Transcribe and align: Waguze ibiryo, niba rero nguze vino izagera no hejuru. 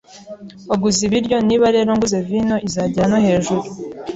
Waguze 0.69 0.99
ibiryo, 1.07 1.37
niba 1.47 1.65
rero 1.75 1.89
nguze 1.95 2.17
vino 2.27 2.55
izagera 2.67 3.05
no 3.11 3.17
hejuru. 3.25 3.67